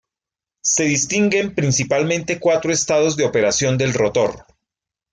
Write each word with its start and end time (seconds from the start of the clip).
Se 0.63 0.83
distinguen 0.85 1.53
principalmente 1.53 2.39
cuatro 2.39 2.71
estados 2.73 3.15
de 3.17 3.23
operación 3.25 3.77
del 3.77 3.93
rotor. 3.93 4.47